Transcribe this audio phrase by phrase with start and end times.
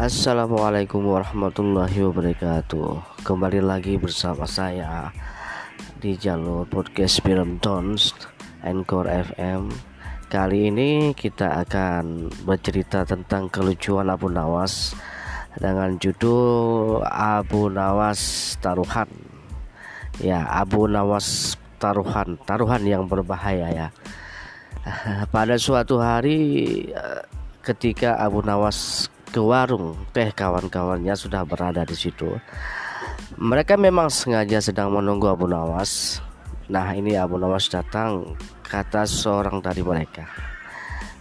[0.00, 3.20] Assalamualaikum warahmatullahi wabarakatuh.
[3.20, 5.12] Kembali lagi bersama saya
[6.00, 8.16] Di jalur podcast Film Tons
[8.64, 9.68] Encore FM
[10.32, 14.96] Kali ini kita akan bercerita tentang kelucuan Abu Nawas
[15.60, 19.12] Dengan judul Abu Nawas Taruhan.
[20.16, 23.88] Ya Abu Nawas Taruhan Taruhan yang berbahaya ya.
[25.36, 26.40] Pada suatu hari
[26.88, 27.22] eh,
[27.60, 32.34] ketika Abu Nawas ke warung teh kawan-kawannya sudah berada di situ.
[33.38, 36.18] Mereka memang sengaja sedang menunggu Abu Nawas.
[36.66, 38.34] Nah ini Abu Nawas datang
[38.66, 40.26] kata seorang dari mereka.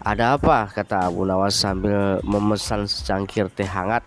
[0.00, 0.72] Ada apa?
[0.72, 4.00] kata Abu Nawas sambil memesan secangkir teh hangat.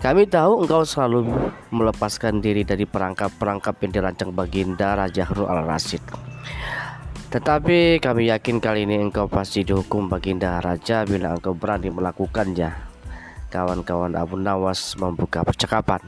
[0.00, 1.28] Kami tahu engkau selalu
[1.68, 6.29] melepaskan diri dari perangkap-perangkap yang dirancang Baginda Raja Harun al-Rasyid.
[7.30, 12.74] Tetapi kami yakin kali ini engkau pasti dihukum baginda raja bila engkau berani melakukannya.
[13.54, 16.02] Kawan-kawan Abu Nawas membuka percakapan.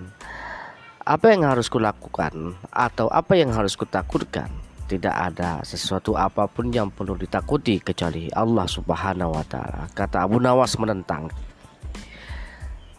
[1.07, 4.51] Apa yang harus kulakukan atau apa yang harus kutakutkan?
[4.91, 9.87] Tidak ada sesuatu apa pun yang perlu ditakuti kecuali Allah Subhanahu wa taala.
[9.95, 11.31] Kata Abu Nawas menentang.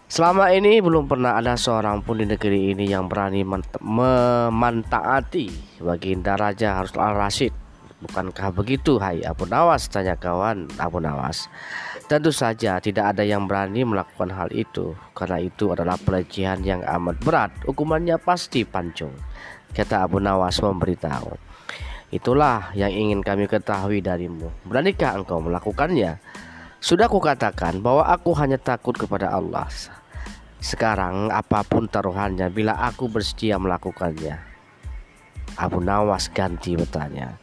[0.08, 3.44] Selama ini belum pernah ada seorang pun di negeri ini yang berani
[3.84, 7.63] memantaati baginda Raja Harus al-Rasyid
[8.04, 9.88] Bukankah begitu hai Abu Nawas?
[9.88, 11.48] Tanya kawan Abu Nawas.
[12.12, 14.92] Tentu saja tidak ada yang berani melakukan hal itu.
[15.16, 17.52] Karena itu adalah pelecehan yang amat berat.
[17.64, 19.16] Hukumannya pasti pancung
[19.72, 21.32] Kata Abu Nawas memberitahu.
[22.12, 24.52] Itulah yang ingin kami ketahui darimu.
[24.68, 26.20] Beranikah engkau melakukannya?
[26.84, 29.66] Sudah kukatakan bahwa aku hanya takut kepada Allah.
[30.60, 34.38] Sekarang apa pun taruhannya bila aku bersedia melakukannya.
[35.56, 37.40] Abu Nawas ganti bertanya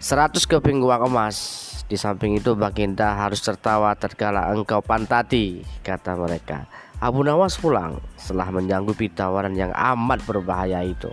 [0.00, 1.36] 100 keping uang emas
[1.84, 6.64] Di samping itu Baginda harus tertawa terkala engkau pantati Kata mereka.
[7.04, 11.12] Abu Nawas pulang setelah menyanggupi tawaran yang amat berbahaya itu.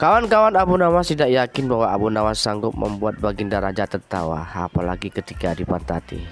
[0.00, 5.52] Kawan-kawan Abu Nawas tidak yakin bahwa Abu Nawas sanggup membuat Baginda Raja tertawa Apalagi ketika
[5.52, 6.24] dipantati.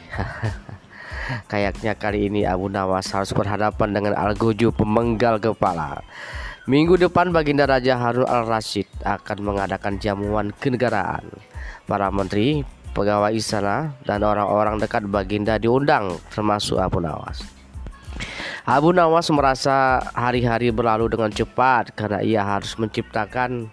[1.53, 6.01] Kayaknya kali ini Abu Nawas harus berhadapan dengan Al-Guju pemenggal kepala
[6.63, 11.27] Minggu depan Baginda Raja Harun al-Rasyid akan mengadakan jamuan kenegaraan.
[11.91, 12.63] Para menteri,
[12.95, 17.43] pegawai istana, dan orang-orang dekat Baginda diundang termasuk Abu Nawas.
[18.63, 23.67] Abu Nawas merasa hari-hari berlalu dengan cepat karena ia harus menciptakan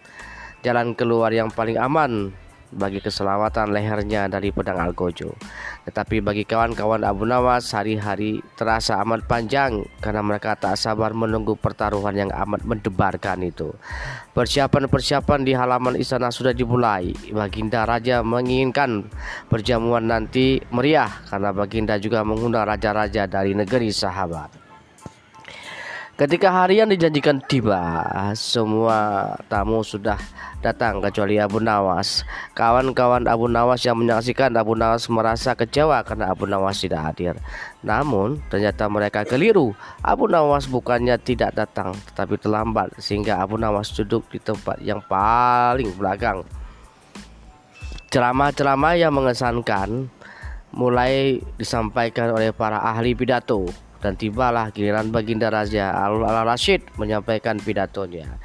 [0.65, 2.33] jalan keluar yang paling aman
[2.69, 5.33] bagi keselamatan lehernya dari pedang Algojo.
[5.89, 12.13] Tetapi bagi kawan-kawan Abu Nawas hari-hari terasa amat panjang karena mereka tak sabar menunggu pertaruhan
[12.13, 13.73] yang amat mendebarkan itu.
[14.37, 17.09] Persiapan-persiapan di halaman istana sudah dimulai.
[17.33, 19.09] Baginda Raja menginginkan
[19.49, 24.68] perjamuan nanti meriah karena Baginda juga mengundang raja-raja dari negeri sahabat.
[26.19, 28.03] Ketika hari yang dijanjikan tiba,
[28.35, 30.19] semua tamu sudah
[30.59, 32.27] datang kecuali Abu Nawas.
[32.59, 37.39] Kawan-kawan Abu Nawas yang menyaksikan Abu Nawas merasa kecewa karena Abu Nawas tidak hadir.
[37.87, 39.71] Namun ternyata mereka keliru.
[40.03, 45.95] Abu Nawas bukannya tidak datang, tetapi terlambat sehingga Abu Nawas duduk di tempat yang paling
[45.95, 46.43] belakang.
[48.11, 50.11] Ceramah-ceramah yang mengesankan
[50.75, 58.39] mulai disampaikan oleh para ahli pidato dan tibalah giliran Baginda Raja Al-Rashid menyampaikan pidatonya.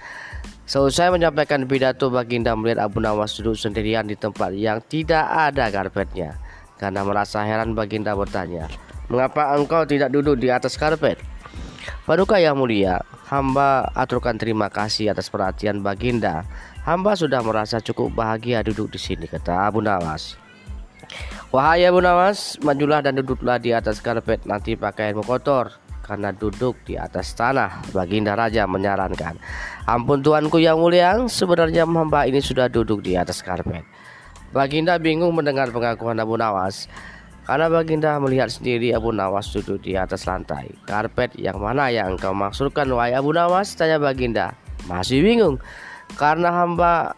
[0.64, 6.40] Selesai menyampaikan pidato Baginda melihat Abu Nawas duduk sendirian di tempat yang tidak ada karpetnya.
[6.80, 8.72] Karena merasa heran Baginda bertanya,
[9.12, 11.20] "Mengapa engkau tidak duduk di atas karpet?"
[12.08, 16.48] Paduka yang mulia, hamba aturkan terima kasih atas perhatian Baginda.
[16.84, 20.43] Hamba sudah merasa cukup bahagia duduk di sini, kata Abu Nawas.
[21.54, 25.70] Wahai Abu Nawas, majulah dan duduklah di atas karpet nanti pakaianmu kotor
[26.02, 27.94] karena duduk di atas tanah.
[27.94, 29.38] Baginda Raja menyarankan.
[29.86, 33.86] Ampun tuanku yang mulia, sebenarnya hamba ini sudah duduk di atas karpet.
[34.50, 36.90] Baginda bingung mendengar pengakuan Abu Nawas.
[37.46, 40.74] Karena Baginda melihat sendiri Abu Nawas duduk di atas lantai.
[40.90, 43.78] Karpet yang mana yang engkau maksudkan wahai Abu Nawas?
[43.78, 44.58] Tanya Baginda.
[44.90, 45.62] Masih bingung.
[46.18, 47.14] Karena hamba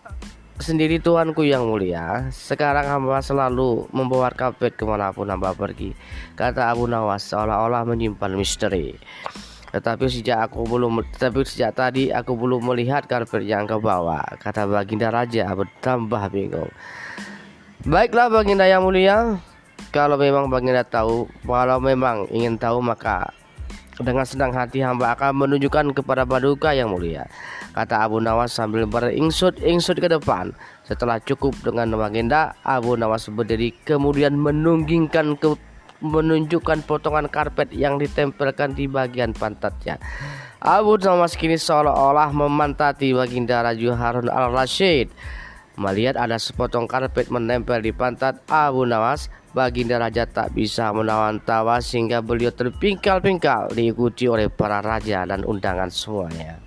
[0.60, 5.92] sendiri Tuanku yang mulia Sekarang hamba selalu membawa karpet ke mana pun hamba pergi.
[6.36, 8.96] Kata Abu Nawas seolah-olah menyimpan misteri.
[9.72, 14.64] Tetapi sejak aku belum tetapi sejak tadi aku belum melihat karpet yang kau bawa kata
[14.64, 16.70] baginda raja bertambah bingung.
[17.84, 19.36] Baiklah baginda yang mulia
[19.92, 23.28] kalau memang baginda tahu kalau memang ingin tahu maka
[23.96, 27.24] dengan senang hati hamba akan menunjukkan kepada paduka yang mulia
[27.76, 30.56] kata Abu Nawas sambil beringsut-ingsut ke depan.
[30.88, 35.52] Setelah cukup dengan legenda, Abu Nawas berdiri kemudian menunggingkan ke
[36.00, 40.00] menunjukkan potongan karpet yang ditempelkan di bagian pantatnya.
[40.64, 45.12] Abu Nawas kini seolah-olah memantati baginda Raja Harun al-Rashid.
[45.76, 51.80] Melihat ada sepotong karpet menempel di pantat Abu Nawas, Baginda Raja tak bisa menawan tawa
[51.80, 56.65] sehingga beliau terpingkal-pingkal diikuti oleh para raja dan undangan semuanya.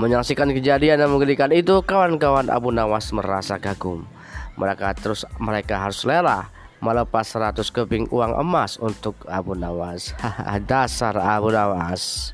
[0.00, 4.08] Menyaksikan kejadian yang mengerikan itu, kawan-kawan Abu Nawas merasa kagum.
[4.56, 10.16] Mereka terus mereka harus lelah melepas 100 keping uang emas untuk Abu Nawas.
[10.70, 12.32] Dasar Abu Nawas.